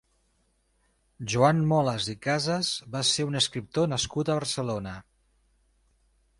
[1.33, 4.99] Joan Molas i Casas va ser un escriptor nascut a Barcelona.